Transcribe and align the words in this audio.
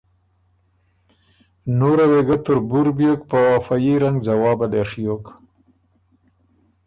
نُوره 1.77 2.05
وې 2.11 2.21
ګۀ 2.27 2.37
تربُور 2.45 2.87
بیوک 2.97 3.21
په 3.31 3.39
فه 3.65 3.75
يي 3.83 3.95
رنګ 4.03 4.17
ځوابه 4.27 4.65
لې 4.71 4.81
ڒیوک۔ 4.89 5.25